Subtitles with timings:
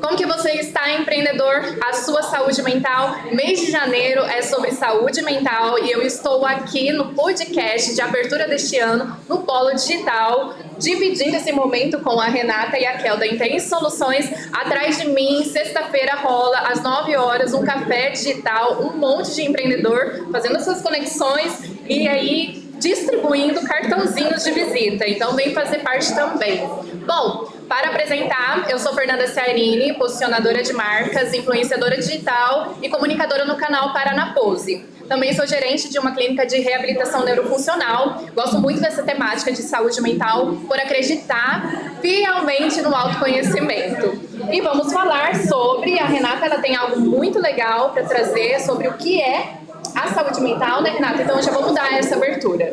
[0.00, 1.76] Como que você está, empreendedor?
[1.82, 3.14] A sua saúde mental.
[3.32, 8.48] Mês de janeiro é sobre saúde mental e eu estou aqui no podcast de abertura
[8.48, 10.54] deste ano no Polo Digital,
[10.84, 14.30] dividindo esse momento com a Renata e a Kel da Tem Soluções.
[14.52, 20.28] Atrás de mim, sexta-feira rola às 9 horas um café digital, um monte de empreendedor
[20.30, 25.08] fazendo suas conexões e aí distribuindo cartãozinhos de visita.
[25.08, 26.68] Então vem fazer parte também.
[27.06, 33.56] Bom, para apresentar, eu sou Fernanda Ciarini, posicionadora de marcas, influenciadora digital e comunicadora no
[33.56, 34.84] canal Paranapose.
[35.08, 38.22] Também sou gerente de uma clínica de reabilitação neurofuncional.
[38.34, 44.18] Gosto muito dessa temática de saúde mental por acreditar fielmente no autoconhecimento.
[44.50, 48.94] E vamos falar sobre a Renata, ela tem algo muito legal para trazer sobre o
[48.94, 49.58] que é
[49.94, 51.22] a saúde mental, né, Renata?
[51.22, 52.72] Então já vamos dar essa abertura.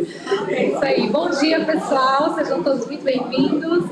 [0.50, 1.08] É isso aí.
[1.08, 2.34] Bom dia, pessoal.
[2.36, 3.86] Sejam todos muito bem-vindos.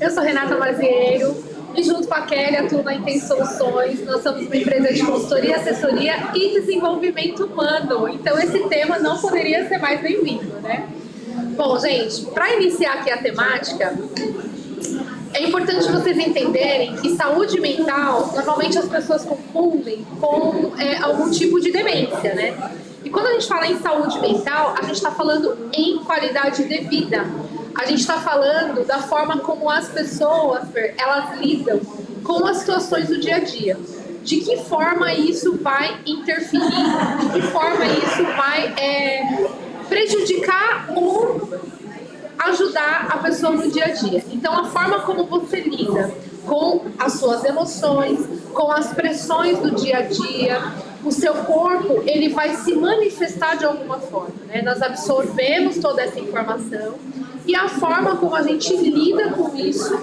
[0.00, 4.04] Eu sou Renata Marzieiro e junto com a Kelly atuo na Inten Soluções.
[4.04, 8.08] Nós somos uma empresa de consultoria, assessoria e desenvolvimento humano.
[8.08, 10.88] Então esse tema não poderia ser mais bem-vindo, né?
[11.56, 13.94] Bom, gente, para iniciar aqui a temática,
[15.32, 21.60] é importante vocês entenderem que saúde mental, normalmente as pessoas confundem com é, algum tipo
[21.60, 22.72] de demência, né?
[23.04, 26.78] E quando a gente fala em saúde mental, a gente está falando em qualidade de
[26.88, 27.26] vida.
[27.76, 30.64] A gente está falando da forma como as pessoas,
[30.96, 31.80] elas lidam
[32.22, 33.78] com as situações do dia a dia.
[34.22, 36.86] De que forma isso vai interferir,
[37.20, 39.48] de que forma isso vai é,
[39.86, 41.50] prejudicar ou
[42.38, 44.24] ajudar a pessoa no dia a dia.
[44.32, 46.14] Então, a forma como você lida
[46.46, 48.20] com as suas emoções,
[48.52, 50.72] com as pressões do dia a dia,
[51.04, 54.34] o seu corpo ele vai se manifestar de alguma forma.
[54.46, 54.62] Né?
[54.62, 56.94] Nós absorvemos toda essa informação
[57.46, 59.94] e a forma como a gente lida com isso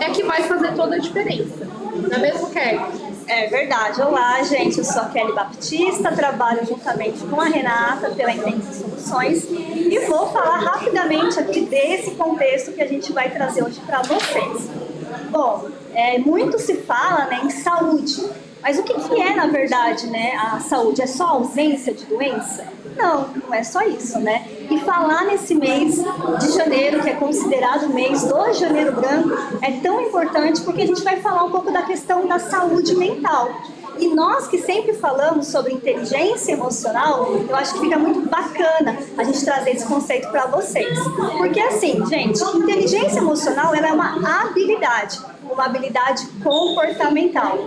[0.00, 1.66] é que vai fazer toda a diferença.
[1.94, 2.80] Não é mesmo, Kelly?
[3.28, 4.00] É verdade.
[4.00, 4.78] Olá, gente.
[4.78, 10.28] Eu sou a Kelly Baptista, trabalho juntamente com a Renata pela Intensa Soluções e vou
[10.28, 14.70] falar rapidamente aqui desse contexto que a gente vai trazer hoje para vocês.
[15.30, 18.28] Bom, é, muito se fala né, em saúde,
[18.60, 21.00] mas o que, que é, na verdade, né, a saúde?
[21.02, 22.66] É só ausência de doença?
[22.96, 24.44] Não, não é só isso, né?
[24.70, 25.96] E falar nesse mês
[26.40, 29.30] de janeiro, que é considerado o mês do janeiro branco,
[29.62, 33.50] é tão importante porque a gente vai falar um pouco da questão da saúde mental.
[33.98, 39.24] E nós que sempre falamos sobre inteligência emocional, eu acho que fica muito bacana a
[39.24, 40.96] gente trazer esse conceito para vocês.
[41.36, 47.58] Porque assim, gente, inteligência emocional ela é uma habilidade, uma habilidade comportamental,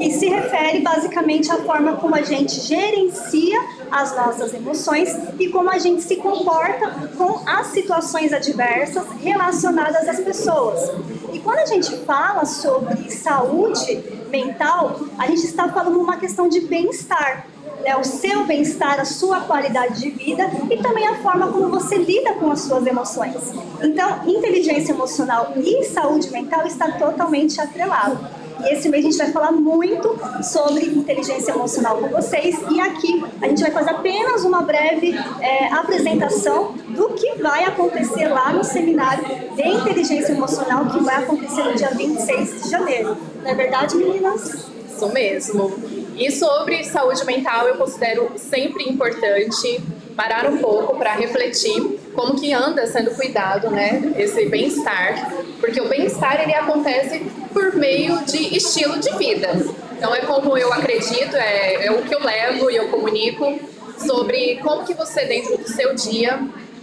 [0.00, 5.68] que se refere basicamente à forma como a gente gerencia as nossas emoções e como
[5.68, 10.90] a gente se comporta com as situações adversas relacionadas às pessoas.
[11.34, 16.60] E quando a gente fala sobre saúde mental, a gente está falando uma questão de
[16.60, 17.46] bem-estar.
[17.84, 21.96] Né, o seu bem-estar, a sua qualidade de vida e também a forma como você
[21.96, 23.36] lida com as suas emoções.
[23.80, 28.39] Então, inteligência emocional e saúde mental está totalmente atrelado.
[28.64, 32.56] E esse mês a gente vai falar muito sobre inteligência emocional com vocês.
[32.70, 38.28] E aqui a gente vai fazer apenas uma breve é, apresentação do que vai acontecer
[38.28, 43.16] lá no seminário de inteligência emocional que vai acontecer no dia 26 de janeiro.
[43.42, 44.70] Não é verdade, meninas?
[44.88, 45.72] Isso mesmo.
[46.16, 49.82] E sobre saúde mental, eu considero sempre importante
[50.16, 55.88] parar um pouco para refletir como que anda sendo cuidado, né, esse bem-estar, porque o
[55.88, 57.20] bem-estar ele acontece
[57.52, 59.48] por meio de estilo de vida.
[59.96, 63.58] Então é como eu acredito, é, é o que eu levo e eu comunico
[63.98, 66.40] sobre como que você dentro do seu dia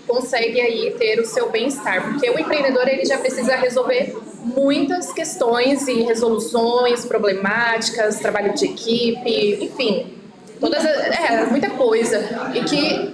[0.08, 5.88] consegue aí ter o seu bem-estar, porque o empreendedor ele já precisa resolver muitas questões
[5.88, 10.14] e resoluções problemáticas, trabalho de equipe, enfim,
[10.60, 12.24] todas é muita coisa.
[12.54, 13.14] E que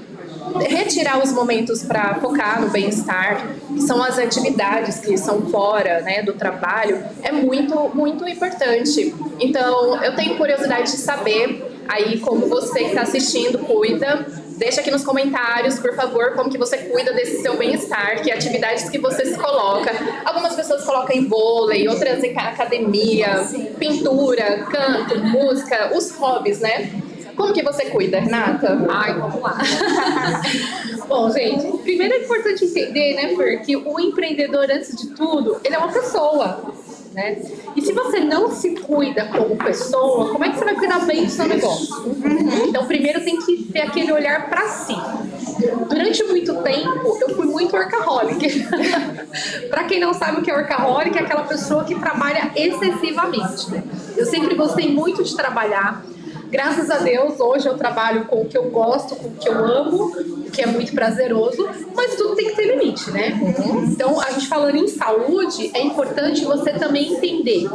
[0.68, 6.22] retirar os momentos para focar no bem-estar, que são as atividades que são fora né,
[6.22, 9.14] do trabalho, é muito, muito importante.
[9.40, 14.26] Então, eu tenho curiosidade de saber aí como você que está assistindo cuida.
[14.58, 18.88] Deixa aqui nos comentários, por favor, como que você cuida desse seu bem-estar, que atividades
[18.88, 19.92] que você se coloca.
[20.24, 23.44] Algumas pessoas colocam em vôlei, outras em academia,
[23.80, 27.03] pintura, canto, música, os hobbies, né?
[27.36, 28.86] Como que você cuida, Renata?
[28.90, 29.58] Ai, vamos lá.
[31.08, 35.76] Bom, gente, primeiro é importante entender, né, Fer, que o empreendedor, antes de tudo, ele
[35.76, 36.74] é uma pessoa.
[37.14, 37.42] né?
[37.76, 41.26] E se você não se cuida como pessoa, como é que você vai cuidar bem
[41.26, 41.96] do seu negócio?
[42.06, 42.68] Uhum.
[42.68, 44.96] Então, primeiro tem que ter aquele olhar para si.
[45.90, 48.68] Durante muito tempo, eu fui muito workaholic.
[49.70, 53.70] para quem não sabe o que é workaholic, é aquela pessoa que trabalha excessivamente.
[53.72, 53.84] Né?
[54.18, 56.04] Eu sempre gostei muito de trabalhar.
[56.54, 59.58] Graças a Deus, hoje eu trabalho com o que eu gosto, com o que eu
[59.58, 63.40] amo, o que é muito prazeroso, mas tudo tem que ter limite, né?
[63.42, 63.86] Uhum.
[63.86, 67.68] Então, a gente falando em saúde, é importante você também entender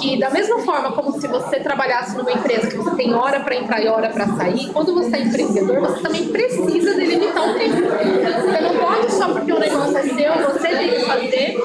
[0.00, 3.56] que, da mesma forma como se você trabalhasse numa empresa que você tem hora para
[3.56, 7.78] entrar e hora para sair, quando você é empreendedor, você também precisa delimitar um tempo.
[7.78, 11.60] Você não pode só porque o negócio é seu, você tem que fazer,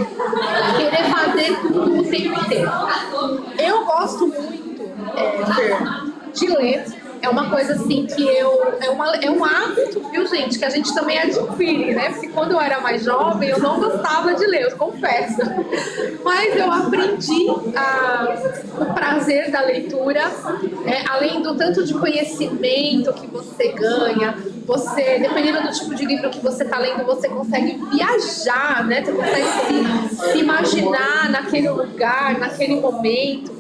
[0.77, 2.71] querer fazer tudo o tempo inteiro.
[3.59, 4.81] Eu gosto muito,
[5.15, 6.04] é,
[6.35, 6.85] de ler.
[7.21, 8.75] É uma coisa assim que eu.
[8.81, 12.09] É, uma, é um hábito, viu, gente, que a gente também adquire, né?
[12.09, 15.41] Porque quando eu era mais jovem, eu não gostava de ler, eu confesso.
[16.23, 18.35] Mas eu aprendi a,
[18.79, 20.31] o prazer da leitura,
[20.85, 24.35] é, além do tanto de conhecimento que você ganha,
[24.65, 29.03] você, dependendo do tipo de livro que você está lendo, você consegue viajar, né?
[29.03, 29.47] Você consegue
[30.09, 33.54] se, se imaginar naquele lugar, naquele momento.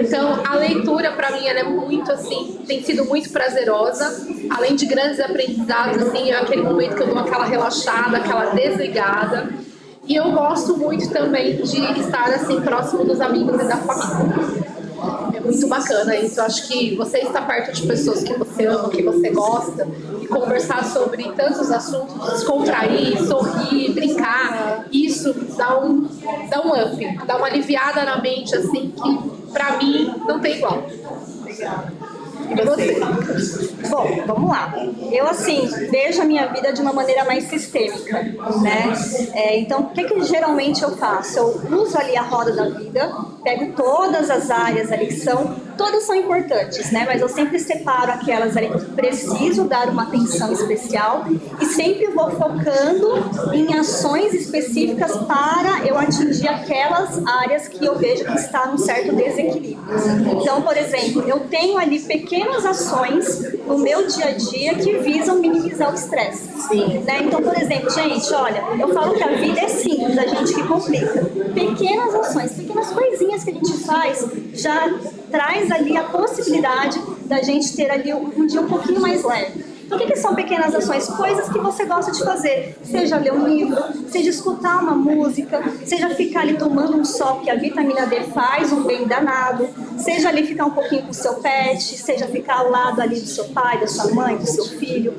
[0.00, 4.86] Então, a leitura para mim ela é muito assim, tem sido muito prazerosa, além de
[4.86, 9.48] grandes aprendizados, assim, é aquele momento que eu dou aquela relaxada, aquela desligada.
[10.06, 14.78] E eu gosto muito também de estar assim próximo dos amigos e da família.
[15.34, 16.40] É muito bacana isso.
[16.40, 19.86] Eu acho que você estar perto de pessoas que você ama, que você gosta,
[20.20, 26.08] e conversar sobre tantos assuntos, descontrair, sorrir, brincar, isso dá um,
[26.50, 30.84] dá um up, dá uma aliviada na mente, assim, que pra mim não tem igual.
[32.50, 32.98] E você?
[33.90, 34.72] Bom, vamos lá.
[35.12, 38.92] Eu, assim, vejo a minha vida de uma maneira mais sistêmica, né?
[39.34, 41.38] É, então, o que, que geralmente eu faço?
[41.38, 46.04] Eu uso ali a roda da vida, pego todas as áreas ali que são, todas
[46.04, 47.04] são importantes, né?
[47.06, 51.26] Mas eu sempre separo aquelas ali que preciso dar uma atenção especial
[51.60, 58.24] e sempre vou focando em ações específicas para eu atingir aquelas áreas que eu vejo
[58.24, 59.78] que está num certo desequilíbrio.
[60.40, 65.38] Então, por exemplo, eu tenho ali pequenas ações no meu dia a dia que visam
[65.38, 66.48] minimizar o estresse.
[67.04, 67.20] Né?
[67.22, 70.62] Então, por exemplo, gente, olha, eu falo que a vida é simples, a gente que
[70.66, 71.24] complica.
[71.54, 74.98] Pequenas ações, pequenas coisinhas que a gente faz já
[75.30, 79.68] traz ali a possibilidade da gente ter ali um dia um pouquinho mais leve.
[79.88, 81.08] Então, o que, que, são pequenas ações?
[81.08, 82.76] Coisas que você gosta de fazer.
[82.84, 87.48] Seja ler um livro, seja escutar uma música, seja ficar ali tomando um sol, que
[87.48, 89.66] a vitamina D faz um bem danado,
[89.96, 93.26] seja ali ficar um pouquinho com o seu pet, seja ficar ao lado ali do
[93.26, 95.14] seu pai, da sua mãe, do seu filho.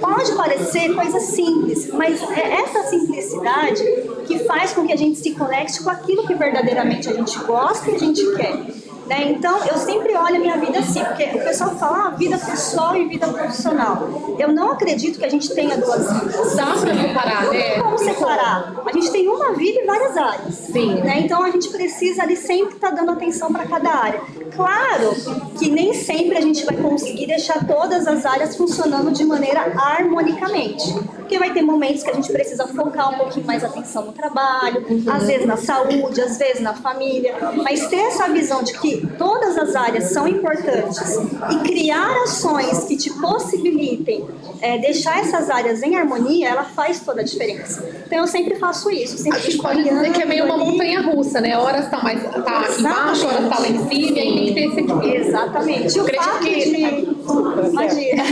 [0.00, 3.84] Pode parecer coisa simples, mas é essa simplicidade
[4.28, 7.90] que faz com que a gente se conecte com aquilo que verdadeiramente a gente gosta
[7.90, 8.87] e a gente quer.
[9.08, 9.30] Né?
[9.30, 12.94] Então, eu sempre olho a minha vida assim, porque o pessoal fala ah, vida pessoal
[12.94, 14.36] e vida profissional.
[14.38, 16.54] Eu não acredito que a gente tenha duas vidas.
[16.54, 17.80] Dá para separar, não né?
[17.80, 18.74] Como separar.
[18.84, 20.54] A gente tem uma vida e várias áreas.
[20.54, 20.94] Sim.
[20.96, 21.20] Né?
[21.20, 24.20] Então, a gente precisa ali sempre estar tá dando atenção para cada área.
[24.54, 25.14] Claro
[25.58, 30.92] que nem sempre a gente vai conseguir deixar todas as áreas funcionando de maneira harmonicamente.
[31.16, 34.84] Porque vai ter momentos que a gente precisa focar um pouquinho mais atenção no trabalho,
[34.88, 35.04] uhum.
[35.06, 37.36] às vezes na saúde, às vezes na família.
[37.62, 41.16] Mas ter essa visão de que todas as áreas são importantes
[41.50, 44.26] e criar ações que te possibilitem
[44.60, 47.84] é, deixar essas áreas em harmonia, ela faz toda a diferença.
[48.06, 49.18] Então eu sempre faço isso.
[49.18, 51.56] Sempre a gente pode dizer que é meio uma montanha russa, né?
[51.56, 52.38] Horas está mais tá
[52.78, 55.14] embaixo, horas está lá em cima, e aí tem que ter esse equilíbrio.
[55.14, 56.00] Exatamente.
[56.00, 56.54] O fato que...
[56.54, 57.68] de...
[57.70, 58.24] Imagina.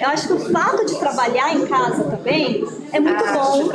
[0.00, 3.70] Eu acho que o fato de trabalhar em casa também é muito ah, bom.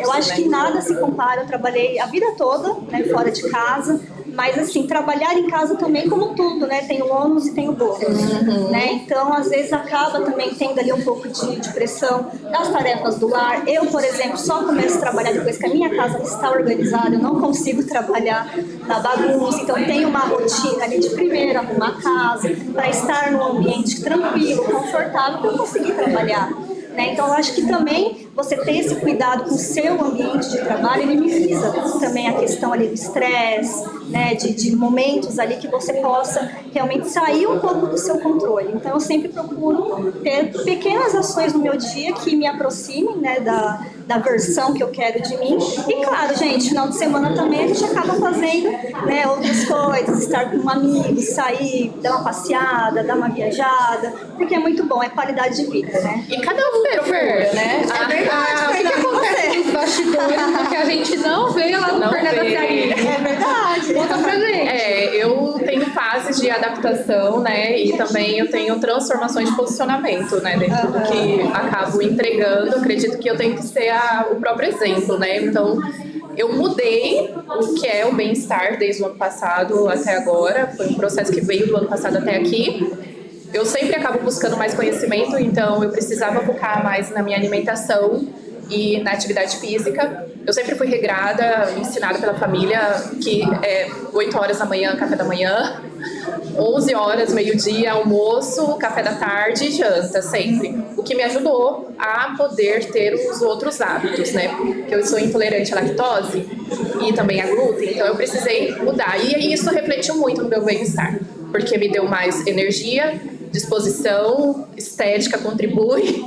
[0.00, 0.34] Eu acho né?
[0.36, 1.42] que nada se compara.
[1.42, 4.00] Eu trabalhei a vida toda, né, fora de casa.
[4.34, 6.82] Mas assim, trabalhar em casa também como tudo, né?
[6.82, 8.70] Tem o ônus e tem o bônus, uhum.
[8.70, 8.92] né?
[8.92, 13.28] Então, às vezes acaba também tendo ali um pouco de, de, pressão das tarefas do
[13.28, 13.66] lar.
[13.68, 17.20] Eu, por exemplo, só começo a trabalhar depois que a minha casa está organizada, eu
[17.20, 18.54] não consigo trabalhar
[18.86, 19.60] na bagunça.
[19.62, 24.64] Então, tenho uma rotina ali de primeiro arrumar a casa, para estar num ambiente tranquilo,
[24.64, 26.71] confortável, para eu conseguir trabalhar.
[26.94, 27.12] Né?
[27.12, 31.06] Então, eu acho que também você ter esse cuidado com o seu ambiente de trabalho,
[31.06, 34.34] minimiza também a questão ali do estresse, né?
[34.34, 38.72] de, de momentos ali que você possa realmente sair um pouco do seu controle.
[38.74, 43.86] Então, eu sempre procuro ter pequenas ações no meu dia que me aproximem né, da,
[44.06, 45.58] da versão que eu quero de mim.
[45.88, 48.70] E claro, gente, final de semana também a gente acaba fazendo
[49.06, 54.54] né, outras coisas, estar com um amigo, sair, dar uma passeada, dar uma viajada, porque
[54.54, 56.24] é muito bom, é qualidade de vida, né?
[56.28, 57.82] E cada um procura, né?
[57.82, 61.92] É verdade, ah, o que, que acontece nos bastidores que a gente não vê lá
[61.92, 62.42] no não Fernanda?
[62.42, 63.94] É verdade.
[63.94, 64.68] Conta pra gente.
[64.68, 67.78] É, eu tenho fases de adaptação, né?
[67.78, 70.56] E também eu tenho transformações de posicionamento, né?
[70.56, 70.92] Dentro uhum.
[70.92, 72.76] do que acabo entregando.
[72.76, 75.38] Acredito que eu tenho que ser a, o próprio exemplo, né?
[75.38, 75.78] Então,
[76.36, 80.72] eu mudei o que é o bem-estar desde o ano passado até agora.
[80.76, 82.92] Foi um processo que veio do ano passado até aqui.
[83.52, 88.26] Eu sempre acabo buscando mais conhecimento, então eu precisava focar mais na minha alimentação
[88.72, 90.26] e na atividade física.
[90.46, 92.80] Eu sempre fui regrada, ensinada pela família
[93.22, 95.80] que é 8 horas da manhã, café da manhã,
[96.56, 100.84] 11 horas, meio-dia, almoço, café da tarde e janta, sempre.
[100.96, 104.48] O que me ajudou a poder ter os outros hábitos, né?
[104.48, 106.48] Porque eu sou intolerante à lactose
[107.06, 109.16] e também a glúten, então eu precisei mudar.
[109.18, 111.18] E isso refletiu muito no meu bem-estar,
[111.50, 113.20] porque me deu mais energia,
[113.52, 116.24] disposição, estética contribui,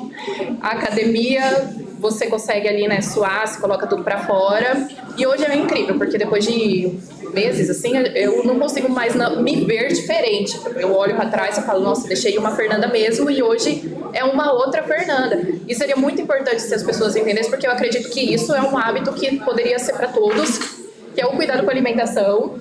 [0.61, 4.87] a academia você consegue ali, né, suar, se coloca tudo para fora.
[5.17, 6.99] E hoje é incrível, porque depois de
[7.33, 10.59] meses, assim, eu não consigo mais me ver diferente.
[10.75, 14.53] Eu olho para trás e falo, nossa, deixei uma Fernanda mesmo e hoje é uma
[14.53, 15.41] outra Fernanda.
[15.67, 18.77] E seria muito importante se as pessoas entendessem, porque eu acredito que isso é um
[18.77, 20.74] hábito que poderia ser para todos
[21.15, 22.59] que é o cuidado com a alimentação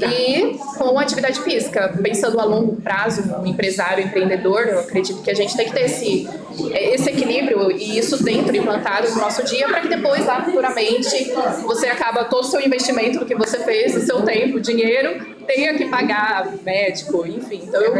[0.00, 1.92] e com a atividade física.
[2.00, 5.86] Pensando a longo prazo, um empresário, empreendedor, eu acredito que a gente tem que ter
[5.86, 6.28] esse,
[6.72, 11.32] esse equilíbrio e isso dentro, implantado no nosso dia, para que depois, lá futuramente,
[11.64, 15.74] você acaba todo o seu investimento do que você fez, o seu tempo, dinheiro, tenha
[15.74, 17.62] que pagar médico, enfim.
[17.66, 17.94] Então, eu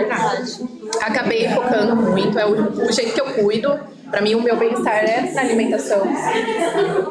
[1.00, 3.78] acabei focando muito, é o, o jeito que eu cuido.
[4.10, 6.02] Para mim, o meu bem-estar é na alimentação,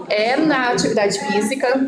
[0.10, 1.80] é na atividade física,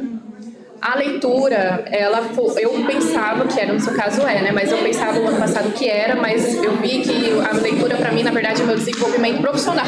[0.81, 4.51] a leitura, ela eu pensava que era, no seu caso é, né?
[4.51, 8.11] Mas eu pensava no ano passado que era, mas eu vi que a leitura para
[8.11, 9.85] mim, na verdade, é meu desenvolvimento profissional.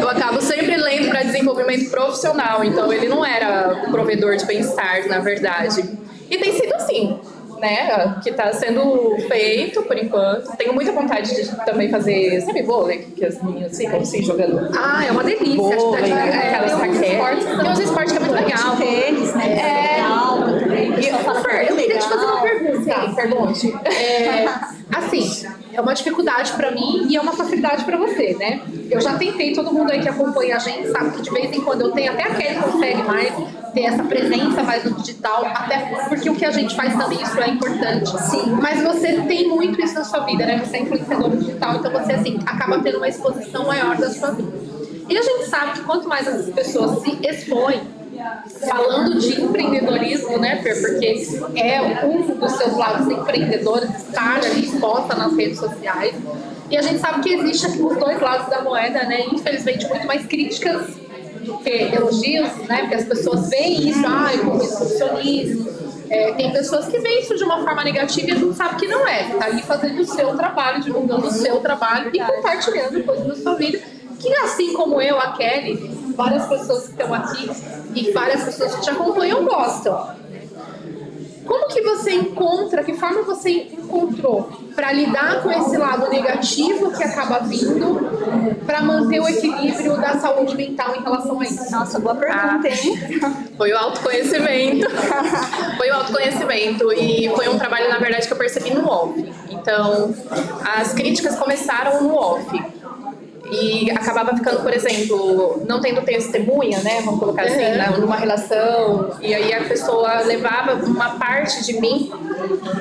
[0.00, 5.20] Eu acabo sempre lendo para desenvolvimento profissional, então ele não era provedor de bem-estar, na
[5.20, 5.82] verdade.
[6.30, 7.20] E tem sido assim
[7.62, 10.56] né, que está sendo feito por enquanto.
[10.56, 14.68] Tenho muita vontade de também fazer, sabe, vôlei, que as meninas ficam assim jogando.
[14.76, 15.56] Ah, é uma delícia.
[15.56, 17.44] Vôlei, é, aquelas raquetes.
[17.44, 18.76] Tem uns esportes que é muito legal.
[18.76, 19.58] Tênis, né?
[19.58, 19.92] É.
[19.92, 20.38] Legal,
[20.98, 22.82] e, Fer, eu queria te fazer uma pergunta.
[22.82, 23.74] Sim, pergunte.
[23.84, 24.44] É,
[24.96, 28.60] assim, é uma dificuldade para mim e é uma facilidade para você, né?
[28.90, 31.60] Eu já tentei, todo mundo aí que acompanha a gente sabe que de vez em
[31.60, 33.32] quando eu tenho, até aquele consegue mais
[33.72, 37.40] ter essa presença mais no digital, até porque o que a gente faz também isso
[37.40, 38.10] é importante.
[38.30, 38.50] Sim.
[38.60, 40.58] Mas você tem muito isso na sua vida, né?
[40.58, 44.52] Você é influenciador digital, então você assim acaba tendo uma exposição maior da sua vida.
[45.08, 47.80] E a gente sabe que quanto mais as pessoas se expõem,
[48.68, 50.80] falando de empreendedorismo, né, Fer?
[50.80, 51.24] Porque
[51.56, 56.14] é um dos seus lados empreendedores estar ali exposta nas redes sociais.
[56.70, 59.26] E a gente sabe que existe aqui os dois lados da moeda, né?
[59.32, 60.96] Infelizmente, muito mais críticas
[61.44, 62.80] do que elogios, né?
[62.80, 65.72] Porque as pessoas veem isso, ah, como exibicionismo.
[66.08, 68.86] É, tem pessoas que veem isso de uma forma negativa e a gente sabe que
[68.86, 69.24] não é.
[69.38, 73.54] Tá ali fazendo o seu trabalho, divulgando o seu trabalho e compartilhando coisas da sua
[73.54, 73.80] vida.
[74.18, 77.50] Que assim como eu, a Kelly, várias pessoas que estão aqui
[77.94, 80.22] e várias pessoas que te acompanham gostam.
[81.44, 87.02] Como que você encontra, que forma você encontrou para lidar com esse lado negativo que
[87.02, 87.98] acaba vindo,
[88.64, 91.70] para manter o equilíbrio da saúde mental em relação a isso?
[91.70, 93.20] Nossa, boa pergunta, hein?
[93.22, 94.86] Ah, foi o autoconhecimento.
[95.76, 99.32] foi o autoconhecimento e foi um trabalho, na verdade, que eu percebi no off.
[99.50, 100.14] Então,
[100.64, 102.71] as críticas começaram no off
[103.52, 107.02] e acabava ficando, por exemplo, não tendo testemunha, né?
[107.04, 108.00] Vamos colocar assim, uhum.
[108.00, 109.14] numa relação.
[109.20, 112.10] E aí a pessoa levava uma parte de mim,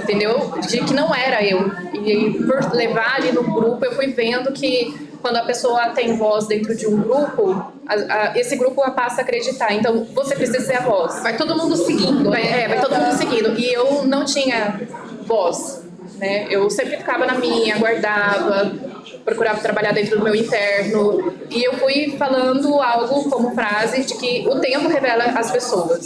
[0.01, 0.53] entendeu?
[0.61, 1.69] De que não era eu.
[1.93, 6.47] E por levar ali no grupo, eu fui vendo que quando a pessoa tem voz
[6.47, 9.73] dentro de um grupo, a, a, esse grupo passa a acreditar.
[9.73, 11.21] Então, você precisa ser a voz.
[11.21, 12.29] Vai todo mundo seguindo.
[12.29, 13.59] Vai, é, vai todo mundo seguindo.
[13.59, 14.79] E eu não tinha
[15.25, 15.83] voz,
[16.15, 16.47] né?
[16.49, 18.90] Eu sempre ficava na minha, guardava
[19.23, 21.33] procurava trabalhar dentro do meu interno.
[21.49, 26.05] E eu fui falando algo como frase de que o tempo revela as pessoas.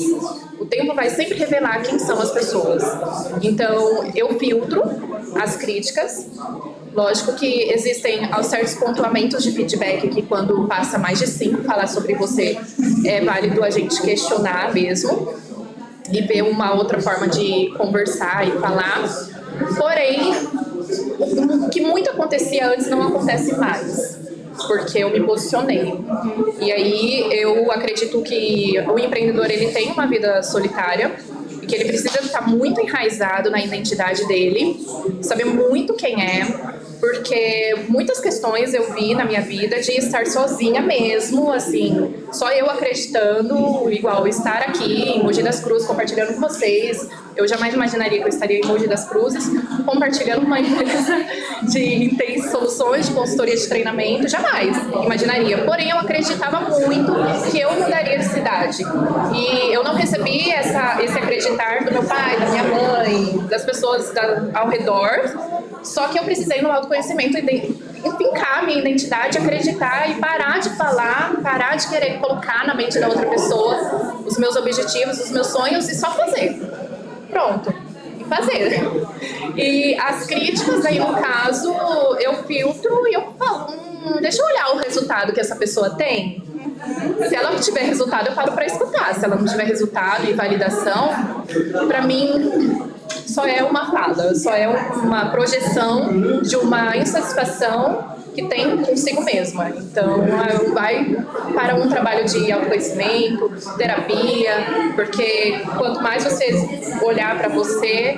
[0.59, 2.83] O tempo vai sempre revelar quem são as pessoas.
[3.41, 4.83] Então, eu filtro
[5.39, 6.27] as críticas.
[6.93, 12.15] Lógico que existem certos pontuamentos de feedback que quando passa mais de cinco falar sobre
[12.15, 12.57] você
[13.05, 15.33] é válido a gente questionar mesmo
[16.11, 19.03] e ver uma outra forma de conversar e falar.
[19.77, 20.33] Porém,
[21.19, 24.19] o que muito acontecia antes não acontece mais.
[24.67, 25.93] porque eu me posicionei.
[26.61, 31.11] E aí eu acredito que o empreendedor ele tem uma vida solitária
[31.61, 34.79] e que ele precisa estar muito enraizado na identidade dele,
[35.21, 36.45] saber muito quem é,
[36.99, 42.69] porque muitas questões eu vi na minha vida de estar sozinha mesmo, assim, só eu
[42.69, 47.07] acreditando, igual estar aqui em Mogi das Cruzes compartilhando com vocês.
[47.35, 49.49] Eu jamais imaginaria que eu estaria em Mogi das Cruzes
[49.85, 51.25] compartilhando uma empresa
[51.63, 55.59] de tem soluções de consultoria de treinamento, jamais imaginaria.
[55.59, 57.11] Porém, eu acreditava muito
[57.51, 58.83] que eu mudaria de cidade.
[59.33, 64.11] E eu não recebi essa, esse acreditar do meu pai, da minha mãe, das pessoas
[64.13, 67.37] da, ao redor, só que eu precisei no autoconhecimento
[68.17, 73.07] fincar minha identidade, acreditar e parar de falar, parar de querer colocar na mente da
[73.07, 76.59] outra pessoa os meus objetivos, os meus sonhos e só fazer.
[77.35, 77.73] Pronto.
[78.17, 78.81] E fazer.
[79.57, 81.69] E as críticas aí, no caso,
[82.17, 86.41] eu filtro e eu falo, hum, deixa eu olhar o resultado que essa pessoa tem.
[87.27, 89.13] Se ela tiver resultado, eu paro para escutar.
[89.15, 91.09] Se ela não tiver resultado e validação,
[91.89, 92.89] para mim
[93.27, 99.69] só é uma fala, só é uma projeção de uma insatisfação que tem consigo mesma.
[99.69, 100.25] Então,
[100.73, 101.15] vai
[101.53, 104.51] para um trabalho de autoconhecimento, terapia,
[104.95, 106.53] porque quanto mais você
[107.01, 108.15] olhar para você,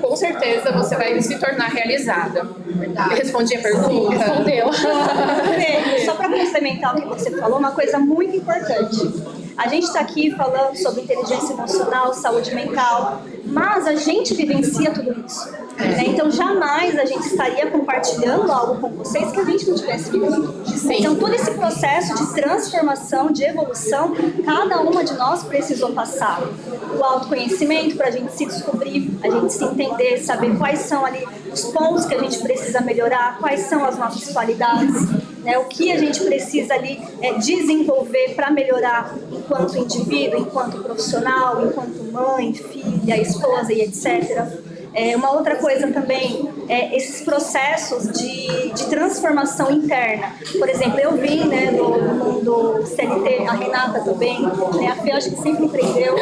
[0.00, 2.46] com certeza você vai se tornar realizada.
[2.66, 3.14] Verdade.
[3.14, 4.16] Respondi a pergunta?
[4.16, 4.72] Respondeu.
[6.04, 9.43] Só para complementar o que você falou, uma coisa muito importante.
[9.56, 15.24] A gente está aqui falando sobre inteligência emocional, saúde mental, mas a gente vivencia tudo
[15.24, 15.48] isso.
[15.76, 16.04] Né?
[16.08, 20.54] Então jamais a gente estaria compartilhando algo com vocês que a gente não tivesse vivido.
[20.90, 24.12] Então todo esse processo de transformação, de evolução,
[24.44, 26.42] cada uma de nós precisou passar.
[26.98, 31.26] O autoconhecimento para a gente se descobrir, a gente se entender, saber quais são ali
[31.52, 35.08] os pontos que a gente precisa melhorar, quais são as nossas qualidades,
[35.44, 35.58] né?
[35.58, 42.02] o que a gente precisa ali é, desenvolver para melhorar enquanto indivíduo, enquanto profissional, enquanto
[42.10, 44.73] mãe, filha, esposa e etc.
[44.94, 50.32] É, uma outra coisa também é esses processos de, de transformação interna.
[50.56, 55.30] Por exemplo, eu vim né, do, mundo CLT, a Renata também, né, a Fê acho
[55.30, 56.14] que sempre empreendeu.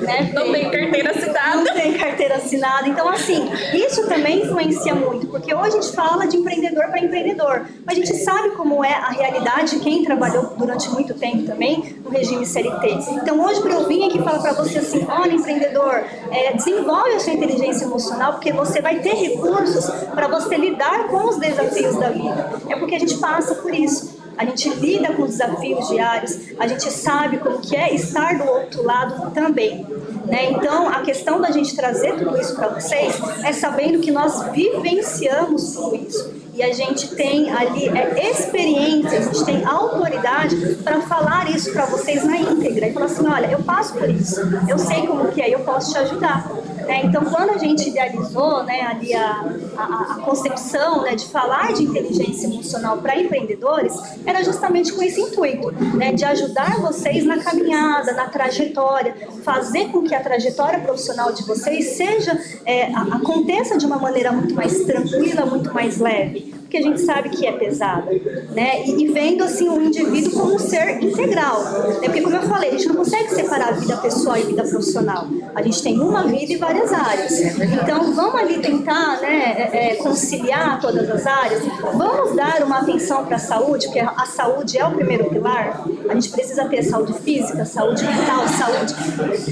[0.00, 1.56] Né, não tem carteira assinada.
[1.56, 2.88] Não tem carteira assinada.
[2.88, 7.66] Então, assim, isso também influencia muito, porque hoje a gente fala de empreendedor para empreendedor,
[7.84, 11.96] mas a gente sabe como é a realidade de quem trabalhou durante muito tempo também
[12.02, 12.98] no regime CLT.
[13.12, 17.20] Então, hoje, para eu vir aqui falar para você assim, olha, empreendedor, é, desenvolve a
[17.20, 21.96] sua inteligência emocional emocional, porque você vai ter recursos para você lidar com os desafios
[21.98, 22.50] da vida.
[22.68, 24.16] É porque a gente passa por isso.
[24.36, 28.82] A gente lida com desafios diários, a gente sabe como que é estar do outro
[28.82, 29.86] lado também.
[30.26, 30.50] Né?
[30.50, 35.72] Então, a questão da gente trazer tudo isso para vocês é sabendo que nós vivenciamos
[35.72, 41.50] tudo isso e a gente tem ali é, experiência, a gente tem autoridade para falar
[41.50, 45.06] isso para vocês na íntegra e falar assim, olha, eu passo por isso, eu sei
[45.06, 46.50] como que é, eu posso te ajudar.
[46.86, 47.02] Né?
[47.04, 49.44] Então, quando a gente idealizou né, ali a,
[49.76, 53.94] a, a concepção né, de falar de inteligência emocional para empreendedores,
[54.24, 60.02] era justamente com esse intuito, né, de ajudar vocês na caminhada, na trajetória, fazer com
[60.02, 65.44] que a trajetória profissional de vocês seja é, aconteça de uma maneira muito mais tranquila,
[65.44, 68.10] muito mais leve porque a gente sabe que é pesada,
[68.50, 68.84] né?
[68.84, 72.00] E, e vendo assim o indivíduo como um ser integral, né?
[72.02, 74.64] Porque como eu falei, a gente não consegue separar a vida pessoal e a vida
[74.64, 75.28] profissional.
[75.54, 77.40] A gente tem uma vida e várias áreas.
[77.40, 81.62] Então vamos ali tentar, né, é, é conciliar todas as áreas.
[81.94, 85.84] Vamos dar uma atenção para a saúde, porque a saúde é o primeiro pilar.
[86.08, 88.94] A gente precisa ter saúde física, saúde mental, saúde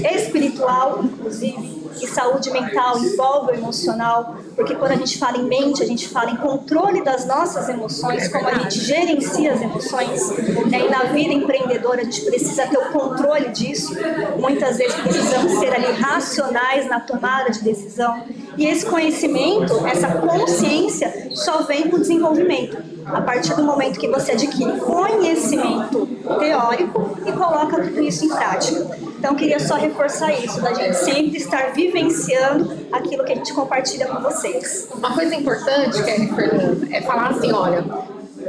[0.03, 5.81] espiritual, inclusive e saúde mental envolve o emocional, porque quando a gente fala em mente,
[5.81, 10.29] a gente fala em controle das nossas emoções, como a gente gerencia as emoções.
[10.69, 10.87] Né?
[10.87, 13.95] E na vida empreendedora a gente precisa ter o controle disso.
[14.37, 18.23] Muitas vezes precisamos ser ali racionais na tomada de decisão.
[18.57, 22.77] E esse conhecimento, essa consciência, só vem com o desenvolvimento.
[23.05, 26.07] A partir do momento que você adquire conhecimento
[26.39, 28.97] teórico e coloca tudo isso em prática.
[29.25, 34.05] Então, queria só reforçar isso, da gente sempre estar vivenciando aquilo que a gente compartilha
[34.05, 34.87] com vocês.
[34.93, 37.83] Uma coisa importante, Kelly Fernanda, é falar assim: olha,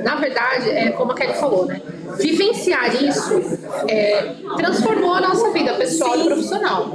[0.05, 1.81] na verdade, é como a Kelly falou, né?
[2.19, 3.41] Vivenciar isso
[3.89, 6.21] é, transformou a nossa vida pessoal Sim.
[6.21, 6.91] e profissional.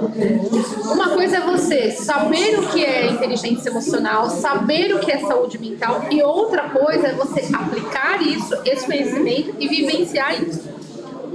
[0.92, 5.58] Uma coisa é você saber o que é inteligência emocional, saber o que é saúde
[5.58, 10.71] mental, e outra coisa é você aplicar isso, esse conhecimento e vivenciar isso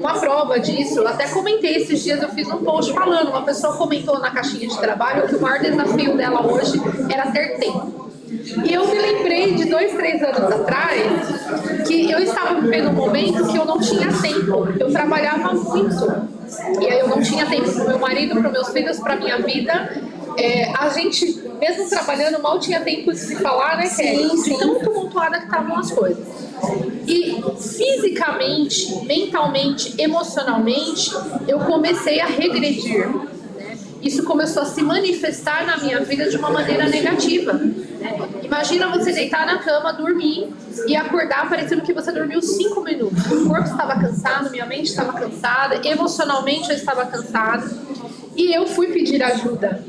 [0.06, 3.76] uma prova disso, eu até comentei esses dias, eu fiz um post falando, uma pessoa
[3.76, 6.80] comentou na caixinha de trabalho que o maior desafio dela hoje
[7.12, 8.06] era ter tempo.
[8.64, 13.46] E eu me lembrei de dois, três anos atrás que eu estava vivendo um momento
[13.48, 14.68] que eu não tinha tempo.
[14.78, 16.28] Eu trabalhava muito.
[16.80, 20.02] E aí eu não tinha tempo para meu marido, para meus filhos, para minha vida.
[20.38, 24.30] É, a gente, mesmo trabalhando, mal tinha tempo de se falar, né, Kelly?
[24.30, 24.58] Sim, sim.
[24.58, 26.45] Tão tumultuada que estavam as coisas.
[27.06, 31.10] E fisicamente, mentalmente, emocionalmente,
[31.46, 33.08] eu comecei a regredir.
[33.08, 33.78] né?
[34.02, 37.52] Isso começou a se manifestar na minha vida de uma maneira negativa.
[37.52, 37.72] né?
[38.42, 40.48] Imagina você deitar na cama, dormir
[40.86, 43.24] e acordar parecendo que você dormiu cinco minutos.
[43.30, 47.68] O corpo estava cansado, minha mente estava cansada, emocionalmente eu estava cansada.
[48.36, 49.82] E eu fui pedir ajuda.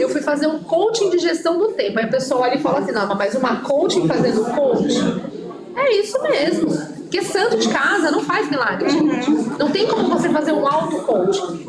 [0.00, 1.98] Eu fui fazer um coaching de gestão do tempo.
[2.00, 5.31] Aí a pessoa olha e fala assim: não, mas uma coaching fazendo coaching?
[5.76, 6.92] É isso mesmo.
[7.02, 9.30] Porque santo de casa não faz milagre, gente.
[9.58, 11.66] Não tem como você fazer um auto-coaching.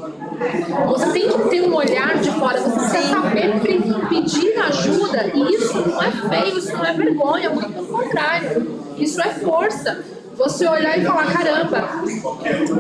[0.87, 5.31] Você tem que ter um olhar de fora, você precisa saber pe- pedir ajuda.
[5.33, 8.79] E isso não é feio, isso não é vergonha, muito pelo contrário.
[8.97, 10.03] Isso é força.
[10.37, 11.89] Você olhar e falar, caramba,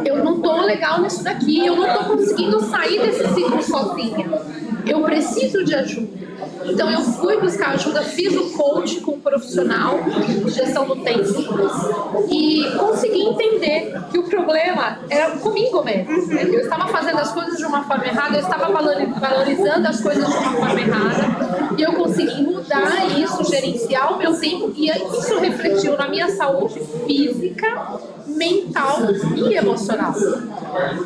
[0.05, 4.25] eu não tô legal nisso daqui, eu não tô conseguindo sair desse ciclo sozinha.
[4.87, 6.22] Eu preciso de ajuda.
[6.65, 11.23] Então eu fui buscar ajuda, fiz o coach com um profissional de gestão do tempo
[12.29, 16.27] e consegui entender que o problema era comigo mesmo.
[16.27, 16.43] né?
[16.45, 20.25] Eu estava fazendo as coisas de uma forma errada, eu estava valori- valorizando as coisas
[20.25, 25.39] de uma forma errada e eu consegui mudar isso, gerenciar o meu tempo e isso
[25.39, 27.67] refletiu na minha saúde física,
[28.27, 28.97] mental
[29.35, 30.13] e emocional.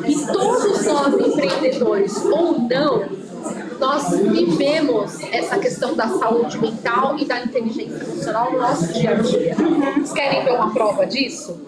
[0.06, 3.17] E todos nós empreendedores ou não
[3.78, 9.14] nós vivemos essa questão da saúde mental e da inteligência emocional no nosso dia a
[9.14, 9.54] dia.
[9.54, 11.60] Vocês querem ver uma prova disso?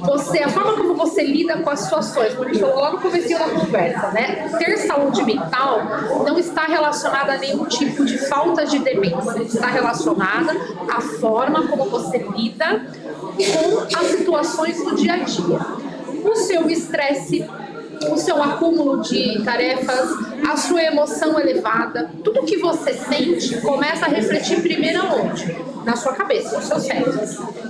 [0.00, 3.00] Você, a forma como você lida com as situações, como a gente falou lá no
[3.00, 4.50] começo da conversa, né?
[4.58, 5.80] Ter saúde mental
[6.24, 9.42] não está relacionada a nenhum tipo de falta de demência.
[9.42, 10.52] Está relacionada
[10.90, 12.86] à forma como você lida
[13.36, 15.60] com as situações do dia a dia.
[16.24, 17.44] O seu estresse
[18.10, 20.10] o seu acúmulo de tarefas,
[20.46, 25.56] a sua emoção elevada, tudo que você sente começa a refletir primeiro aonde?
[25.84, 27.20] Na sua cabeça, no seu cérebro.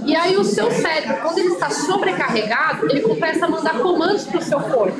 [0.04, 4.38] E aí o seu cérebro, quando ele está sobrecarregado, ele começa a mandar comandos para
[4.38, 4.98] o seu corpo.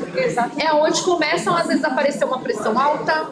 [0.59, 3.31] É onde começam às vezes a aparecer uma pressão alta,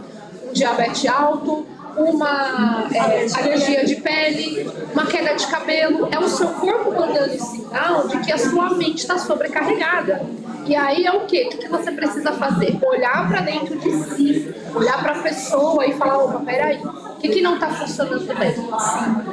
[0.48, 6.09] um diabetes alto, uma é, alergia de pele, uma queda de cabelo.
[6.11, 10.22] É o seu corpo mandando sinal de que a sua mente está sobrecarregada.
[10.64, 11.50] E aí é o quê?
[11.52, 12.78] O que você precisa fazer?
[12.83, 17.28] Olhar para dentro de si, olhar para a pessoa e falar: opa, peraí, o que,
[17.28, 18.57] que não está funcionando bem?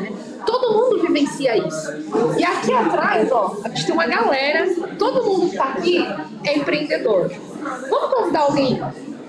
[0.01, 0.11] Né?
[0.45, 1.91] Todo mundo vivencia isso.
[2.37, 4.67] E aqui atrás, ó, a gente tem uma galera,
[4.97, 6.03] todo mundo que tá aqui
[6.43, 7.31] é empreendedor.
[7.89, 8.81] Vamos convidar alguém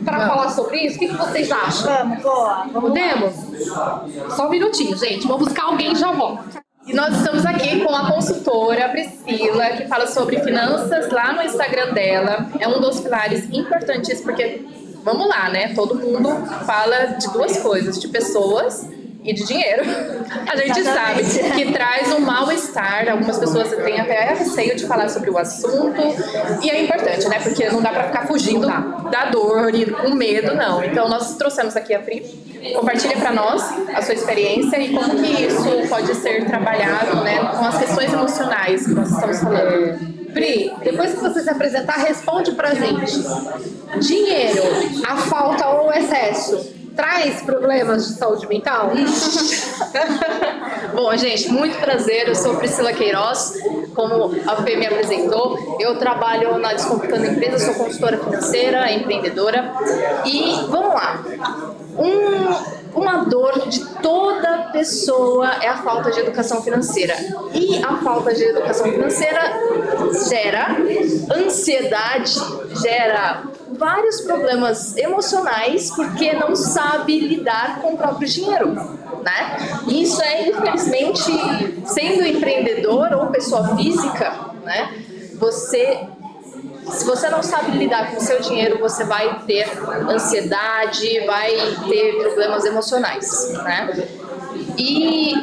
[0.04, 0.96] para falar sobre isso?
[0.96, 2.08] O que, que vocês acham?
[2.08, 2.66] Vamos, boa.
[2.72, 2.80] Vamos lá.
[2.80, 4.34] Podemos?
[4.36, 5.26] Só um minutinho, gente.
[5.26, 6.60] Vou buscar alguém e já volto.
[6.86, 11.92] E nós estamos aqui com a consultora Priscila, que fala sobre finanças lá no Instagram
[11.92, 12.50] dela.
[12.58, 14.64] É um dos pilares importantes, porque,
[15.04, 15.74] vamos lá, né?
[15.74, 16.30] Todo mundo
[16.64, 18.88] fala de duas coisas, de pessoas
[19.22, 19.82] e de dinheiro.
[20.46, 21.24] A gente Exatamente.
[21.26, 26.00] sabe que traz um mal-estar, algumas pessoas têm até receio de falar sobre o assunto,
[26.62, 27.38] e é importante, né?
[27.40, 30.82] Porque não dá pra ficar fugindo da dor e com medo, não.
[30.82, 32.20] Então, nós trouxemos aqui a Pri.
[32.74, 33.62] Compartilha para nós
[33.94, 38.86] a sua experiência e como que isso pode ser trabalhado, né, com as questões emocionais
[38.86, 40.20] que nós estamos falando.
[40.32, 43.18] Pri, depois que você se apresentar, responde pra gente.
[43.98, 44.62] Dinheiro,
[45.06, 48.92] a falta ou o excesso, traz problemas de saúde mental?
[50.94, 52.28] Bom, gente, muito prazer.
[52.28, 53.54] Eu sou Priscila Queiroz.
[53.94, 59.72] Como a Fê me apresentou, eu trabalho na Descomplicando Empresas, sou consultora financeira, empreendedora.
[60.24, 61.22] E vamos lá.
[61.98, 67.14] Um, uma dor de toda pessoa é a falta de educação financeira.
[67.54, 69.40] E a falta de educação financeira
[70.28, 70.76] gera
[71.34, 72.34] ansiedade,
[72.82, 73.44] gera
[73.80, 79.56] vários problemas emocionais porque não sabe lidar com o próprio dinheiro, né?
[79.88, 81.32] Isso é infelizmente
[81.86, 85.02] sendo empreendedor ou pessoa física, né?
[85.34, 86.06] Você
[86.90, 89.66] se você não sabe lidar com o seu dinheiro, você vai ter
[90.08, 91.54] ansiedade, vai
[91.88, 94.08] ter problemas emocionais, né?
[94.76, 95.34] E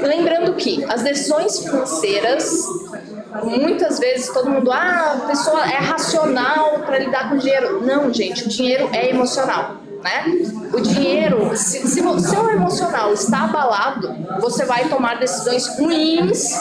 [0.00, 2.64] lembrando que as decisões financeiras
[3.44, 7.84] muitas vezes todo mundo, ah, a pessoa é racional para lidar com o dinheiro.
[7.84, 9.76] Não, gente, o dinheiro é emocional.
[10.02, 10.24] Né?
[10.72, 16.58] O dinheiro, se, se o seu emocional está abalado, você vai tomar decisões ruins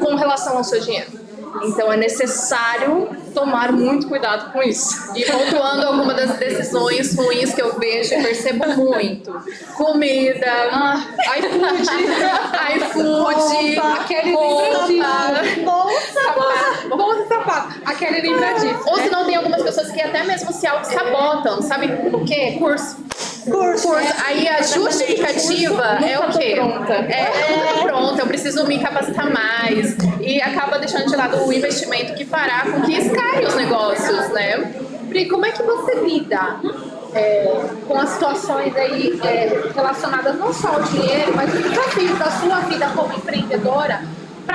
[0.00, 1.23] com relação ao seu dinheiro.
[1.62, 5.12] Então é necessário tomar muito cuidado com isso.
[5.16, 9.32] E pontuando algumas das decisões ruins que eu vejo e percebo muito.
[9.76, 11.04] Comida, Ah,
[12.74, 14.32] iFood, aquele
[15.64, 16.34] bolsa,
[16.88, 17.80] bolsa e sapato.
[17.84, 18.82] Aquele lembra disso.
[18.86, 21.62] Ou se não, tem algumas pessoas que até mesmo se auto-sabotam.
[21.62, 22.56] Sabe o quê?
[22.58, 22.96] Curso.
[23.44, 23.88] Curso.
[23.88, 24.14] Curso.
[24.24, 26.54] Aí a justificativa é o quê?
[26.54, 26.94] pronta.
[26.94, 29.96] É, eu tô pronta, eu preciso me capacitar mais.
[30.20, 34.74] E acaba deixando de lado o investimento que fará com que escaie os negócios, né?
[35.08, 36.60] Pri, como é que você lida
[37.14, 42.30] é, com as situações aí é, relacionadas não só ao dinheiro, mas os desafios da
[42.30, 44.02] sua vida como empreendedora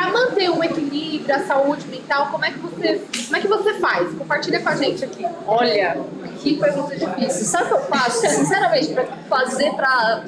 [0.09, 2.27] para manter um equilíbrio, a saúde mental?
[2.31, 4.13] Como é que você, como é que você faz?
[4.13, 5.25] Compartilha com a gente aqui.
[5.45, 5.97] Olha,
[6.39, 7.45] que pergunta difícil.
[7.45, 8.27] Sabe o que eu faço?
[8.27, 10.23] Sinceramente, para fazer para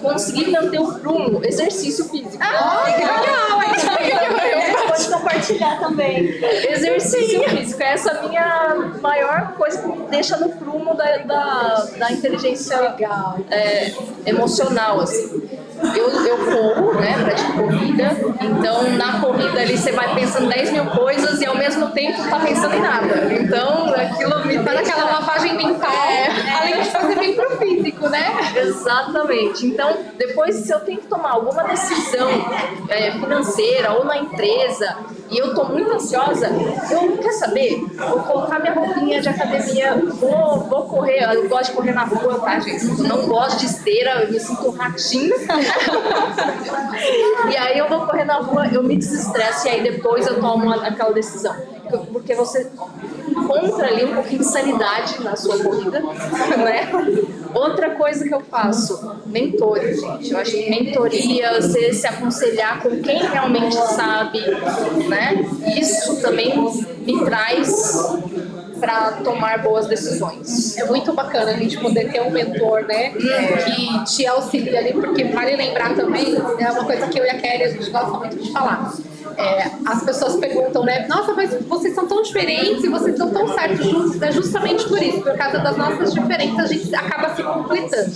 [0.00, 2.38] conseguir manter o prumo, exercício físico.
[2.40, 4.36] Ah, legal!
[4.96, 6.28] Pode compartilhar também.
[6.70, 11.86] Exercício físico, essa é a minha maior coisa que me deixa no prumo da, da,
[11.98, 13.38] da inteligência Legal.
[13.50, 13.92] é,
[14.24, 15.46] emocional, assim.
[15.94, 20.86] Eu, eu corro, né, pratico corrida, então na corrida ali você vai pensando 10 mil
[20.86, 23.34] coisas e ao mesmo tempo tá pensando em nada.
[23.34, 24.92] Então aquilo me Faz deixa...
[24.92, 25.92] aquela lavagem mental,
[26.60, 28.54] além de fazer bem pro físico, né?
[28.56, 29.66] Exatamente.
[29.66, 32.28] Então, depois, se eu tenho que tomar alguma decisão
[32.88, 34.96] é, financeira ou na empresa
[35.30, 36.48] e eu tô muito ansiosa,
[36.90, 37.84] eu quer saber?
[37.96, 41.22] Vou colocar minha roupinha de academia, vou, vou correr.
[41.34, 42.86] Eu gosto de correr na rua, tá, gente?
[43.02, 45.34] Não gosto de esteira, eu me sinto ratinho.
[47.50, 50.72] e aí eu vou correr na rua, eu me desestresso e aí depois eu tomo
[50.72, 51.54] aquela decisão.
[52.12, 52.70] Porque você
[53.28, 56.90] encontra ali um pouquinho de sanidade na sua corrida, né?
[57.56, 60.30] Outra coisa que eu faço, mentores, gente.
[60.30, 64.40] Eu acho que mentoria, você se aconselhar com quem realmente sabe,
[65.08, 65.42] né?
[65.74, 66.52] Isso também
[67.06, 68.20] me traz
[68.78, 70.76] para tomar boas decisões.
[70.76, 73.12] É muito bacana a gente poder ter um mentor, né?
[73.12, 77.38] Que te auxilia ali, porque vale lembrar também, é uma coisa que eu e a
[77.38, 78.92] Kelly a gente gosta muito de falar.
[79.36, 81.06] É, as pessoas perguntam, né?
[81.08, 84.22] Nossa, mas vocês são tão diferentes e vocês estão tão certos juntos.
[84.22, 88.12] É justamente por isso, por causa das nossas diferenças, a gente acaba se completando.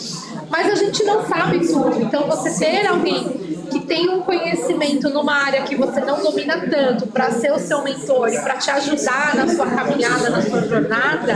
[0.49, 2.03] Mas a gente não sabe tudo.
[2.03, 7.07] Então, você ter alguém que tem um conhecimento numa área que você não domina tanto
[7.07, 11.35] para ser o seu mentor e para te ajudar na sua caminhada, na sua jornada,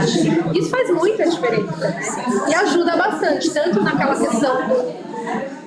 [0.53, 1.95] isso faz muita diferença.
[2.47, 4.95] E ajuda bastante, tanto naquela questão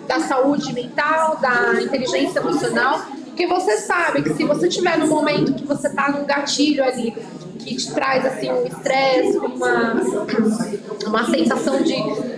[0.06, 3.02] da saúde mental, da inteligência emocional,
[3.38, 7.14] porque você sabe que se você tiver num momento que você tá num gatilho ali
[7.60, 9.94] que te traz assim um estresse, uma,
[11.06, 11.94] uma sensação de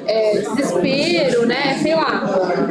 [0.07, 1.79] é, desespero, né?
[1.81, 2.27] Sei lá.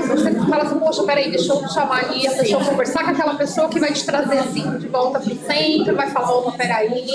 [0.10, 3.68] Você fala assim, poxa, peraí, deixa eu chamar ali, deixa eu conversar com aquela pessoa
[3.68, 7.08] que vai te trazer assim de volta pro centro, vai falar, opa, peraí,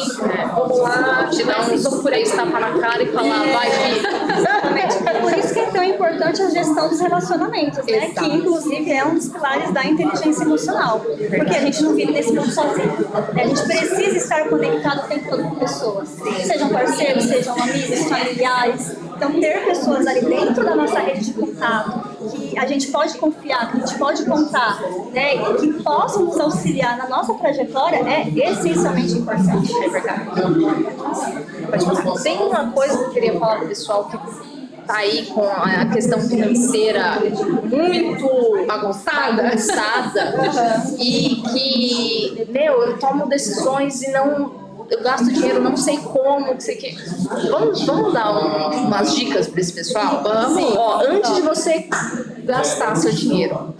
[0.52, 1.74] vamos lá, Te dar né?
[1.74, 3.68] uns três tapas na cara e falar, vai.
[5.06, 8.08] É por isso que é importante a gestão dos relacionamentos, né?
[8.08, 8.28] Exato.
[8.28, 11.00] Que inclusive é um dos pilares da inteligência emocional.
[11.00, 12.92] Porque a gente não vive nesse mundo sozinho.
[13.12, 16.08] A gente precisa estar conectado o tempo todo com pessoas.
[16.44, 18.96] Sejam parceiros, sejam amigos, familiares.
[19.16, 23.70] Então ter pessoas ali dentro da nossa rede de contato que a gente pode confiar,
[23.70, 24.80] que a gente pode contar,
[25.12, 25.36] né?
[25.36, 29.72] E que possam nos auxiliar na nossa trajetória é essencialmente importante.
[29.84, 30.24] É verdade.
[32.22, 34.16] Tem uma coisa que eu queria falar pro pessoal que
[34.86, 37.18] tá aí com a questão financeira
[37.62, 40.34] muito bagunçada, bagunçada
[40.98, 44.64] e que, meu, eu tomo decisões e não.
[44.90, 46.96] Eu gasto dinheiro, não sei como, não sei o que.
[47.50, 48.30] Vamos, vamos dar
[48.70, 50.22] um- umas dicas para esse pessoal?
[50.22, 50.76] Vamos.
[50.76, 51.88] Ó, antes de você
[52.44, 53.74] gastar seu dinheiro,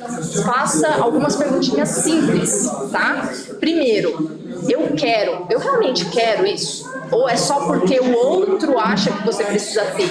[0.46, 3.28] faça algumas perguntinhas simples, tá?
[3.60, 4.30] Primeiro,
[4.66, 6.90] eu quero, eu realmente quero isso?
[7.10, 10.10] Ou é só porque o outro acha que você precisa ter,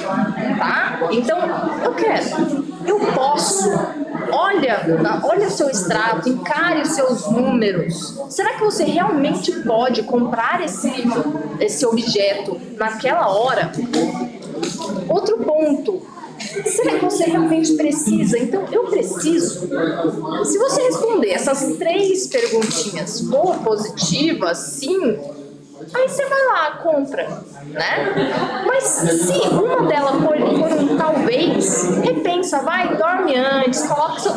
[0.57, 0.99] tá?
[1.11, 1.37] Então,
[1.83, 3.69] eu quero, eu posso.
[4.31, 4.81] Olha,
[5.23, 8.19] olha o seu extrato, encare os seus números.
[8.29, 10.91] Será que você realmente pode comprar esse,
[11.59, 13.71] esse objeto naquela hora?
[15.07, 16.01] Outro ponto.
[16.65, 18.37] Será que você realmente precisa?
[18.37, 19.69] Então, eu preciso.
[20.45, 25.19] Se você responder essas três perguntinhas for positiva, sim,
[25.93, 27.27] aí você vai lá, compra,
[27.67, 28.63] né?
[28.65, 34.33] Mas se uma delas for, for um talvez, repensa, vai, dorme antes, coloca sua,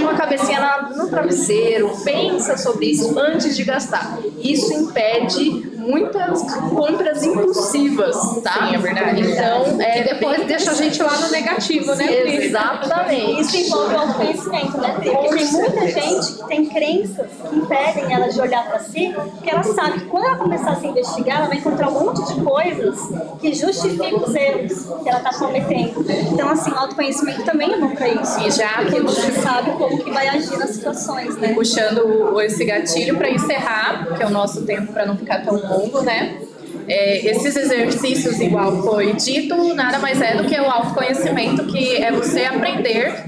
[0.00, 4.18] sua cabecinha na- no travesseiro, pensa sobre isso antes de gastar.
[4.38, 8.68] Isso impede muitas compras impulsivas, tá?
[8.68, 9.20] Sim, é verdade.
[9.22, 12.06] Então, é E depois bem deixa a gente lá no negativo, né?
[12.44, 13.40] Exatamente.
[13.40, 14.94] Isso envolve o autoconhecimento, né?
[14.94, 19.50] Porque tem muita gente que tem crenças que impedem ela de olhar para si, porque
[19.50, 22.40] ela sabe que quando ela começar a se investigar, ela vai encontrar um monte de
[22.40, 22.98] coisas
[23.40, 26.04] que justificam os erros que ela está cometendo.
[26.32, 28.40] Então, assim, o autoconhecimento também é bom para isso.
[28.40, 31.52] E já porque que você sabe como que vai agir nas situações, né?
[31.54, 35.54] puxando o- esse gatilho para encerrar, que é o nosso tempo para não ficar tão
[35.54, 36.40] longo, né?
[36.86, 42.12] É, esses exercícios, igual foi dito, nada mais é do que o autoconhecimento, que é
[42.12, 43.24] você aprender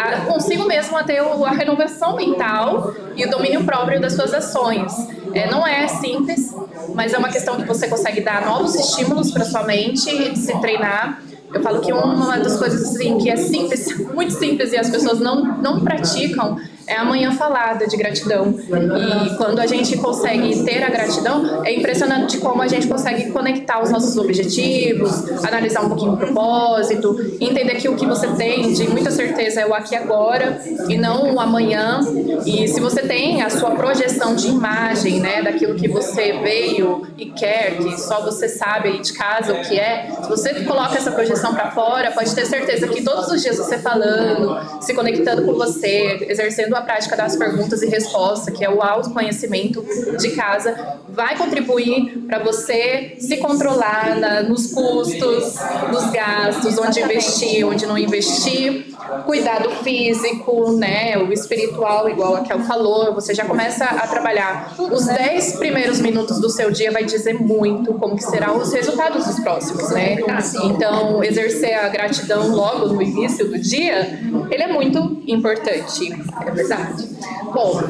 [0.00, 4.92] a, consigo mesmo a ter a renovação mental e o domínio próprio das suas ações.
[5.34, 6.54] É, não é simples,
[6.94, 11.20] mas é uma questão que você consegue dar novos estímulos para sua mente, se treinar.
[11.52, 15.20] Eu falo que uma das coisas assim que é simples, muito simples e as pessoas
[15.20, 18.54] não, não praticam é a manhã falada de gratidão.
[18.58, 23.82] E quando a gente consegue ter a gratidão, é impressionante como a gente consegue conectar
[23.82, 28.88] os nossos objetivos, analisar um pouquinho o propósito, entender que o que você tem de
[28.88, 32.00] muita certeza é o aqui agora e não o amanhã.
[32.44, 37.26] E se você tem a sua projeção de imagem, né, daquilo que você veio e
[37.26, 41.10] quer, que só você sabe aí de casa o que é, se você coloca essa
[41.10, 45.54] projeção para fora, pode ter certeza que todos os dias você falando, se conectando com
[45.54, 49.84] você, exercendo a prática das perguntas e respostas, que é o autoconhecimento
[50.18, 55.54] de casa, vai contribuir para você se controlar na- nos custos,
[55.92, 58.93] nos gastos, onde investir, onde não investir,
[59.24, 64.74] cuidado físico, né, o espiritual, igual a Kel falou, você já começa a trabalhar.
[64.78, 69.26] Os 10 primeiros minutos do seu dia vai dizer muito como que serão os resultados
[69.26, 70.18] dos próximos, né?
[70.64, 76.12] Então, exercer a gratidão logo no início do dia, ele é muito importante.
[76.46, 77.08] É verdade.
[77.52, 77.80] Bom,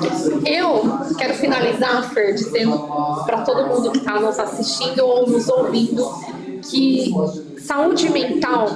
[0.44, 2.79] eu quero finalizar, Fer, dizendo
[3.24, 6.05] para todo mundo que está nos assistindo ou nos ouvindo
[6.70, 7.12] que
[7.59, 8.68] saúde mental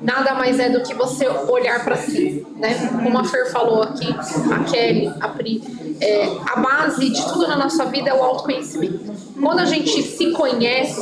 [0.00, 2.74] nada mais é do que você olhar para si, né?
[3.02, 4.08] Como a Fer falou aqui,
[4.52, 5.62] a Kelly, a Pri,
[6.00, 9.10] é, a base de tudo na nossa vida é o autoconhecimento.
[9.40, 11.00] Quando a gente se conhece,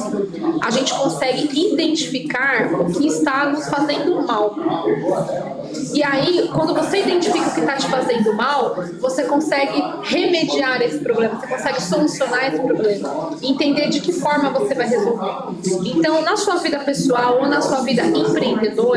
[0.62, 4.56] a gente consegue identificar o que está nos fazendo mal.
[5.92, 10.98] E aí, quando você identifica o que está te fazendo mal, você consegue remediar esse
[10.98, 15.32] problema, você consegue solucionar esse problema, entender de que forma você vai resolver.
[15.84, 18.87] Então, na sua vida pessoal ou na sua vida empreendedora,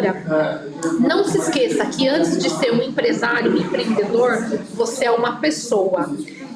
[1.00, 4.38] não se esqueça que antes de ser um empresário, um empreendedor,
[4.74, 6.10] você é uma pessoa.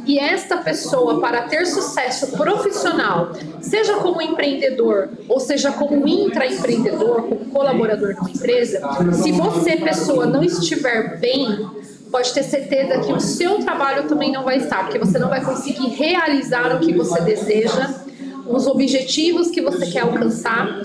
[0.06, 7.46] E esta pessoa, para ter sucesso profissional, seja como empreendedor ou seja como intraempreendedor, como
[7.46, 8.82] colaborador de uma empresa,
[9.14, 11.68] se você, pessoa, não estiver bem,
[12.12, 15.44] pode ter certeza que o seu trabalho também não vai estar, porque você não vai
[15.44, 18.05] conseguir realizar o que você deseja
[18.48, 20.82] os objetivos que você quer alcançar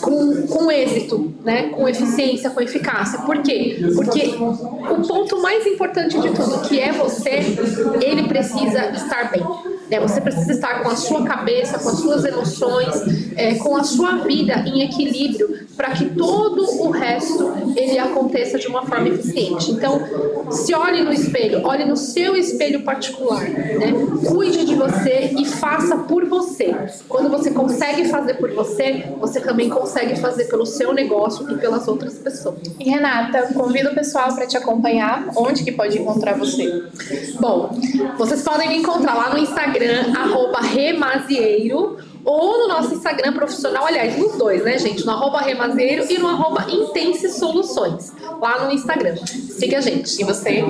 [0.00, 1.70] com, com êxito, né?
[1.70, 3.20] com eficiência, com eficácia.
[3.20, 3.78] Por quê?
[3.94, 7.40] Porque o ponto mais importante de tudo, que é você,
[8.02, 9.42] ele precisa estar bem.
[9.90, 10.00] Né?
[10.00, 14.16] Você precisa estar com a sua cabeça, com as suas emoções, é, com a sua
[14.18, 19.70] vida em equilíbrio para que todo o resto ele aconteça de uma forma eficiente.
[19.70, 20.00] Então,
[20.50, 23.92] se olhe no espelho, olhe no seu espelho particular, né?
[24.26, 26.74] Cuide de você e faça por você.
[27.08, 31.86] Quando você consegue fazer por você, você também consegue fazer pelo seu negócio e pelas
[31.86, 32.58] outras pessoas.
[32.80, 35.28] E Renata, convido o pessoal para te acompanhar.
[35.36, 36.82] Onde que pode encontrar você?
[37.38, 37.70] Bom,
[38.18, 39.77] vocês podem me encontrar lá no Instagram,
[40.16, 45.04] arroba remazieiro, ou no nosso Instagram profissional, aliás, nos dois, né, gente?
[45.06, 49.16] No arroba remazieiro e no arroba intense soluções, lá no Instagram.
[49.16, 50.20] Siga a gente.
[50.20, 50.62] E você?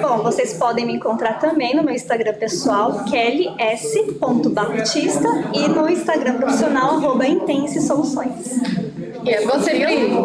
[0.00, 6.96] Bom, vocês podem me encontrar também no meu Instagram pessoal, kellys.baptista, e no Instagram profissional,
[6.96, 8.60] arroba Intense Soluções.
[9.24, 9.74] E é você?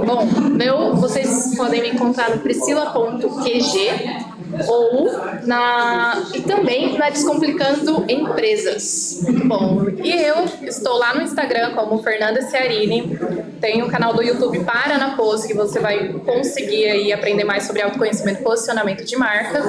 [0.05, 4.28] Bom, meu, vocês podem me encontrar no priscila.qg
[4.67, 5.09] ou
[5.45, 9.21] na e também na Descomplicando Empresas.
[9.45, 9.85] Bom.
[10.03, 13.17] E eu estou lá no Instagram como Fernanda Ciarini.
[13.59, 17.63] Tem o canal do YouTube Para na Pose que você vai conseguir aí aprender mais
[17.63, 19.63] sobre autoconhecimento e posicionamento de marca.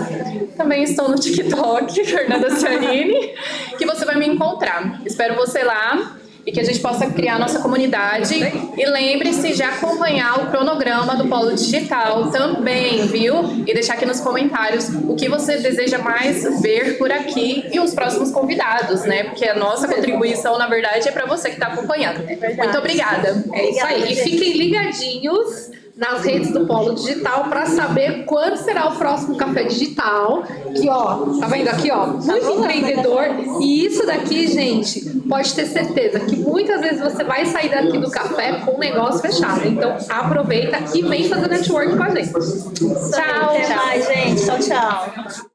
[0.56, 3.34] Também estou no TikTok, Fernanda Ciarini,
[3.76, 5.00] que você vai me encontrar.
[5.04, 8.34] Espero você lá e que a gente possa criar nossa comunidade.
[8.76, 13.64] E lembre-se de acompanhar o cronograma do Polo Digital também, viu?
[13.66, 17.94] E deixar aqui nos comentários o que você deseja mais ver por aqui e os
[17.94, 19.24] próximos convidados, né?
[19.24, 22.24] Porque a nossa contribuição, na verdade, é para você que está acompanhando.
[22.24, 23.44] Muito obrigada.
[23.52, 24.12] É isso aí.
[24.12, 29.64] E fiquem ligadinhos nas redes do Polo Digital para saber quando será o próximo café
[29.64, 30.42] digital.
[30.74, 33.24] Que ó, tá vendo aqui ó, muito tá empreendedor.
[33.60, 38.10] E isso daqui, gente, pode ter certeza que muitas vezes você vai sair daqui do
[38.10, 39.68] café com o negócio fechado.
[39.68, 42.32] Então aproveita e vem fazer network com a gente.
[42.32, 43.76] Tchau, tchau.
[43.76, 44.46] mais, gente.
[44.46, 45.49] Tchau, tchau.